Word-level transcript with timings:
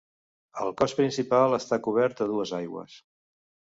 El 0.63 0.71
cos 0.79 0.95
principal 1.01 1.55
està 1.59 1.79
cobert 1.89 2.25
a 2.25 2.27
dues 2.33 2.55
aigües. 2.61 2.97